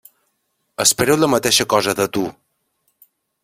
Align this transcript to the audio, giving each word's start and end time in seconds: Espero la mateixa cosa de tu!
Espero 0.85 1.17
la 1.19 1.29
mateixa 1.35 1.67
cosa 1.75 1.95
de 2.01 2.11
tu! 2.17 2.27